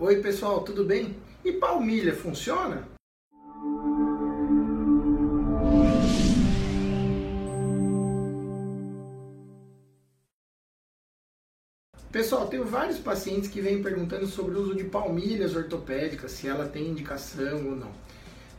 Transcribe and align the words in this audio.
Oi 0.00 0.22
pessoal, 0.22 0.60
tudo 0.60 0.84
bem? 0.84 1.16
E 1.44 1.50
palmilha 1.54 2.14
funciona? 2.14 2.86
Pessoal, 12.12 12.46
tenho 12.46 12.64
vários 12.64 12.98
pacientes 12.98 13.50
que 13.50 13.60
vêm 13.60 13.82
perguntando 13.82 14.28
sobre 14.28 14.54
o 14.54 14.60
uso 14.60 14.76
de 14.76 14.84
palmilhas 14.84 15.56
ortopédicas, 15.56 16.30
se 16.30 16.46
ela 16.46 16.68
tem 16.68 16.86
indicação 16.86 17.66
ou 17.66 17.74
não. 17.74 17.90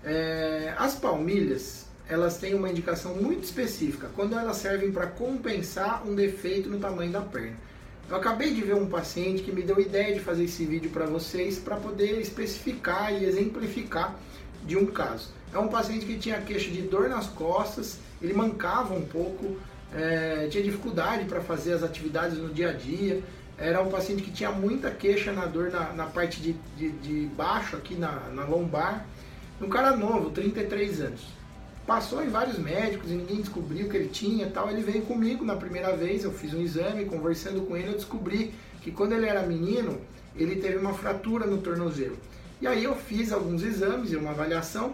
É, 0.03 0.73
as 0.77 0.95
palmilhas, 0.95 1.87
elas 2.09 2.37
têm 2.37 2.53
uma 2.53 2.69
indicação 2.69 3.15
muito 3.15 3.45
específica, 3.45 4.09
quando 4.13 4.37
elas 4.37 4.57
servem 4.57 4.91
para 4.91 5.07
compensar 5.07 6.05
um 6.05 6.13
defeito 6.13 6.69
no 6.69 6.79
tamanho 6.79 7.13
da 7.13 7.21
perna. 7.21 7.55
Eu 8.09 8.17
acabei 8.17 8.51
de 8.51 8.61
ver 8.61 8.73
um 8.73 8.87
paciente 8.87 9.43
que 9.43 9.51
me 9.51 9.61
deu 9.61 9.79
ideia 9.79 10.15
de 10.15 10.19
fazer 10.19 10.45
esse 10.45 10.65
vídeo 10.65 10.89
para 10.89 11.05
vocês 11.05 11.59
para 11.59 11.75
poder 11.75 12.19
especificar 12.19 13.13
e 13.13 13.23
exemplificar 13.23 14.15
de 14.65 14.75
um 14.75 14.87
caso. 14.87 15.29
É 15.53 15.59
um 15.59 15.67
paciente 15.67 16.07
que 16.07 16.17
tinha 16.17 16.41
queixa 16.41 16.71
de 16.71 16.81
dor 16.81 17.07
nas 17.07 17.27
costas, 17.27 17.99
ele 18.19 18.33
mancava 18.33 18.95
um 18.95 19.05
pouco, 19.05 19.57
é, 19.93 20.47
tinha 20.49 20.63
dificuldade 20.63 21.25
para 21.25 21.39
fazer 21.39 21.73
as 21.73 21.83
atividades 21.83 22.39
no 22.39 22.49
dia 22.49 22.71
a 22.71 22.73
dia. 22.73 23.21
Era 23.59 23.79
um 23.79 23.91
paciente 23.91 24.23
que 24.23 24.31
tinha 24.31 24.51
muita 24.51 24.89
queixa 24.89 25.31
na 25.31 25.45
dor 25.45 25.69
na, 25.69 25.93
na 25.93 26.05
parte 26.07 26.41
de, 26.41 26.53
de, 26.75 26.89
de, 26.89 27.25
baixo, 27.35 27.75
aqui 27.75 27.93
na, 27.93 28.11
na 28.33 28.43
lombar. 28.43 29.05
Um 29.61 29.69
cara 29.69 29.95
novo, 29.95 30.31
33 30.31 31.01
anos 31.01 31.39
passou 31.89 32.23
em 32.23 32.29
vários 32.29 32.59
médicos 32.59 33.09
e 33.09 33.15
ninguém 33.15 33.37
descobriu 33.37 33.87
o 33.87 33.89
que 33.89 33.97
ele 33.97 34.09
tinha 34.09 34.47
tal. 34.47 34.69
Ele 34.69 34.83
veio 34.83 35.01
comigo 35.01 35.43
na 35.43 35.55
primeira 35.55 35.95
vez, 35.97 36.23
eu 36.23 36.31
fiz 36.31 36.53
um 36.53 36.61
exame, 36.61 37.05
conversando 37.05 37.61
com 37.61 37.75
ele, 37.75 37.87
eu 37.87 37.95
descobri 37.95 38.53
que 38.79 38.91
quando 38.91 39.13
ele 39.13 39.25
era 39.25 39.41
menino, 39.41 39.99
ele 40.35 40.57
teve 40.57 40.77
uma 40.77 40.93
fratura 40.93 41.47
no 41.47 41.57
tornozelo. 41.57 42.15
E 42.61 42.67
aí 42.67 42.83
eu 42.83 42.95
fiz 42.95 43.31
alguns 43.31 43.63
exames 43.63 44.11
e 44.11 44.15
uma 44.15 44.29
avaliação 44.29 44.93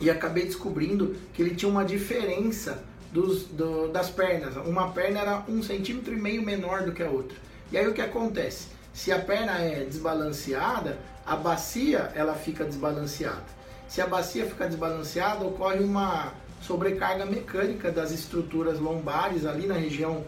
e 0.00 0.10
acabei 0.10 0.44
descobrindo 0.44 1.14
que 1.32 1.40
ele 1.40 1.54
tinha 1.54 1.70
uma 1.70 1.84
diferença 1.84 2.82
dos, 3.12 3.44
do, 3.44 3.86
das 3.86 4.10
pernas. 4.10 4.56
Uma 4.66 4.90
perna 4.90 5.20
era 5.20 5.44
um 5.48 5.62
centímetro 5.62 6.12
e 6.12 6.20
meio 6.20 6.42
menor 6.42 6.82
do 6.82 6.90
que 6.90 7.04
a 7.04 7.08
outra. 7.08 7.36
E 7.70 7.78
aí 7.78 7.86
o 7.86 7.94
que 7.94 8.00
acontece? 8.00 8.66
Se 8.92 9.12
a 9.12 9.18
perna 9.20 9.60
é 9.60 9.84
desbalanceada, 9.84 10.98
a 11.24 11.36
bacia 11.36 12.10
ela 12.16 12.34
fica 12.34 12.64
desbalanceada. 12.64 13.54
Se 13.88 14.00
a 14.00 14.06
bacia 14.06 14.46
ficar 14.46 14.66
desbalanceada, 14.66 15.44
ocorre 15.44 15.80
uma 15.80 16.32
sobrecarga 16.60 17.26
mecânica 17.26 17.90
das 17.90 18.10
estruturas 18.10 18.78
lombares 18.78 19.44
ali 19.44 19.66
na 19.66 19.74
região 19.74 20.24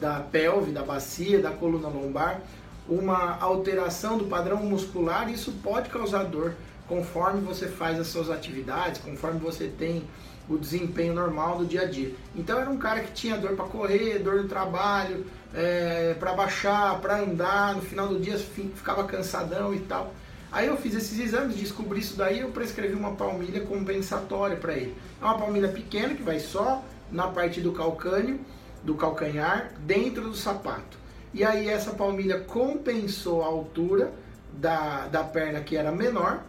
da 0.00 0.20
pelve, 0.20 0.70
da 0.70 0.82
bacia, 0.82 1.40
da 1.40 1.50
coluna 1.50 1.88
lombar, 1.88 2.40
uma 2.88 3.38
alteração 3.40 4.16
do 4.16 4.24
padrão 4.26 4.62
muscular, 4.62 5.30
isso 5.30 5.52
pode 5.62 5.88
causar 5.90 6.24
dor 6.24 6.54
conforme 6.86 7.40
você 7.40 7.66
faz 7.66 7.98
as 8.00 8.06
suas 8.06 8.30
atividades, 8.30 9.00
conforme 9.00 9.38
você 9.38 9.68
tem 9.68 10.04
o 10.48 10.56
desempenho 10.56 11.12
normal 11.12 11.58
do 11.58 11.66
dia 11.66 11.82
a 11.82 11.84
dia. 11.84 12.14
Então 12.34 12.58
era 12.58 12.70
um 12.70 12.78
cara 12.78 13.00
que 13.00 13.12
tinha 13.12 13.36
dor 13.36 13.54
para 13.54 13.66
correr, 13.66 14.18
dor 14.18 14.36
no 14.36 14.48
trabalho, 14.48 15.26
é, 15.54 16.14
para 16.18 16.32
baixar, 16.32 16.98
para 17.00 17.20
andar, 17.20 17.74
no 17.76 17.82
final 17.82 18.08
do 18.08 18.18
dia 18.18 18.38
ficava 18.38 19.04
cansadão 19.04 19.74
e 19.74 19.80
tal. 19.80 20.14
Aí 20.50 20.66
eu 20.66 20.76
fiz 20.76 20.94
esses 20.94 21.18
exames, 21.18 21.56
descobri 21.56 22.00
isso 22.00 22.16
daí, 22.16 22.40
eu 22.40 22.48
prescrevi 22.48 22.94
uma 22.94 23.12
palmilha 23.12 23.60
compensatória 23.60 24.56
para 24.56 24.74
ele. 24.74 24.94
É 25.20 25.24
uma 25.24 25.38
palmilha 25.38 25.68
pequena 25.68 26.14
que 26.14 26.22
vai 26.22 26.40
só 26.40 26.82
na 27.12 27.28
parte 27.28 27.60
do 27.60 27.72
calcânio, 27.72 28.40
do 28.82 28.94
calcanhar, 28.94 29.72
dentro 29.80 30.22
do 30.22 30.34
sapato. 30.34 30.98
E 31.34 31.44
aí 31.44 31.68
essa 31.68 31.90
palmilha 31.90 32.40
compensou 32.40 33.42
a 33.42 33.46
altura 33.46 34.12
da, 34.52 35.06
da 35.08 35.22
perna 35.22 35.60
que 35.60 35.76
era 35.76 35.92
menor. 35.92 36.42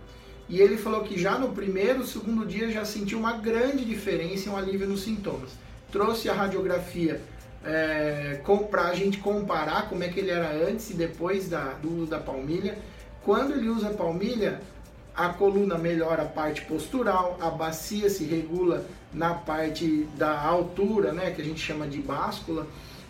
E 0.47 0.59
ele 0.61 0.77
falou 0.77 1.03
que 1.03 1.19
já 1.19 1.37
no 1.37 1.49
primeiro, 1.49 2.05
segundo 2.05 2.45
dia 2.45 2.71
já 2.71 2.83
sentiu 2.83 3.19
uma 3.19 3.33
grande 3.33 3.85
diferença 3.85 4.47
e 4.47 4.51
um 4.51 4.57
alívio 4.57 4.87
nos 4.87 5.03
sintomas. 5.03 5.51
Trouxe 5.91 6.29
a 6.29 6.33
radiografia 6.33 7.21
é, 7.63 8.41
para 8.71 8.83
a 8.83 8.95
gente 8.95 9.19
comparar 9.19 9.89
como 9.89 10.03
é 10.03 10.07
que 10.07 10.19
ele 10.19 10.31
era 10.31 10.51
antes 10.51 10.89
e 10.89 10.93
depois 10.93 11.49
da, 11.49 11.73
do 11.73 11.97
uso 11.97 12.07
da 12.07 12.19
palmilha. 12.19 12.77
Quando 13.23 13.53
ele 13.53 13.69
usa 13.69 13.89
palmilha, 13.89 14.61
a 15.15 15.29
coluna 15.29 15.77
melhora 15.77 16.23
a 16.23 16.25
parte 16.25 16.61
postural, 16.61 17.37
a 17.41 17.49
bacia 17.49 18.09
se 18.09 18.23
regula 18.23 18.85
na 19.13 19.33
parte 19.33 20.07
da 20.15 20.41
altura, 20.41 21.11
né, 21.11 21.31
que 21.31 21.41
a 21.41 21.45
gente 21.45 21.59
chama 21.59 21.87
de 21.87 21.99
báscula, 21.99 22.65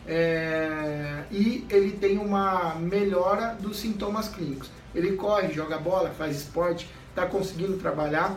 é, 0.08 1.24
e 1.30 1.66
ele 1.70 1.92
tem 1.92 2.18
uma 2.18 2.76
melhora 2.76 3.56
dos 3.60 3.78
sintomas 3.78 4.28
clínicos. 4.28 4.72
Ele 4.96 5.16
corre, 5.16 5.54
joga 5.54 5.78
bola, 5.78 6.10
faz 6.10 6.38
esporte, 6.38 6.90
está 7.10 7.28
conseguindo 7.28 7.78
trabalhar 7.78 8.36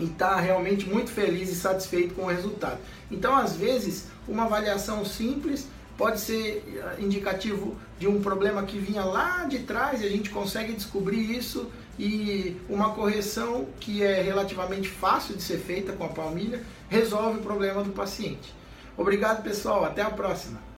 e 0.00 0.04
está 0.04 0.40
realmente 0.40 0.88
muito 0.88 1.10
feliz 1.10 1.50
e 1.50 1.54
satisfeito 1.54 2.14
com 2.14 2.22
o 2.22 2.28
resultado. 2.28 2.78
Então, 3.08 3.36
às 3.36 3.54
vezes, 3.54 4.08
uma 4.26 4.46
avaliação 4.46 5.04
simples 5.04 5.68
pode 5.96 6.20
ser 6.20 6.64
indicativo 6.98 7.76
de 7.98 8.08
um 8.08 8.20
problema 8.20 8.62
que 8.64 8.78
vinha 8.78 9.04
lá 9.04 9.44
de 9.44 9.60
trás 9.60 10.02
e 10.02 10.06
a 10.06 10.10
gente 10.10 10.30
consegue 10.30 10.72
descobrir 10.72 11.36
isso 11.36 11.70
e 11.98 12.60
uma 12.68 12.90
correção 12.90 13.66
que 13.78 14.02
é 14.02 14.20
relativamente 14.20 14.88
fácil 14.88 15.36
de 15.36 15.42
ser 15.42 15.58
feita 15.58 15.92
com 15.92 16.04
a 16.04 16.08
palmilha 16.08 16.62
resolve 16.88 17.38
o 17.38 17.42
problema 17.42 17.82
do 17.84 17.90
paciente. 17.90 18.52
Obrigado 18.96 19.42
pessoal, 19.42 19.84
até 19.84 20.02
a 20.02 20.10
próxima. 20.10 20.64